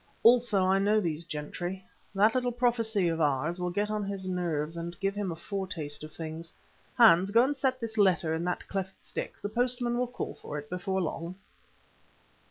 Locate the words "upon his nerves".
3.89-4.75